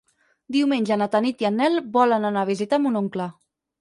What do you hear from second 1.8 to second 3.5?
volen anar a visitar mon oncle.